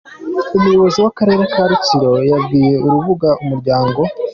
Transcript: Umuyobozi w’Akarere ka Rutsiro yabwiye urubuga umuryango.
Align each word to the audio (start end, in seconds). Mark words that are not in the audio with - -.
Umuyobozi 0.57 0.97
w’Akarere 1.03 1.43
ka 1.53 1.61
Rutsiro 1.69 2.11
yabwiye 2.31 2.73
urubuga 2.85 3.29
umuryango. 3.43 3.99